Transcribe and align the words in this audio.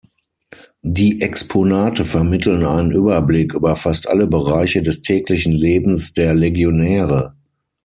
Die 0.81 1.21
Exponate 1.21 2.05
vermitteln 2.05 2.65
einen 2.65 2.89
Überblick 2.89 3.53
über 3.53 3.75
fast 3.75 4.09
alle 4.09 4.25
Bereiche 4.25 4.81
des 4.81 5.03
täglichen 5.03 5.51
Lebens 5.53 6.13
der 6.13 6.33
Legionäre. 6.33 7.35